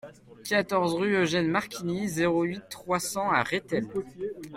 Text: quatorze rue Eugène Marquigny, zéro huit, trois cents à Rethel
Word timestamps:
quatorze 0.45 0.95
rue 0.95 1.13
Eugène 1.15 1.47
Marquigny, 1.47 2.09
zéro 2.09 2.41
huit, 2.41 2.59
trois 2.71 2.99
cents 2.99 3.29
à 3.29 3.43
Rethel 3.43 3.85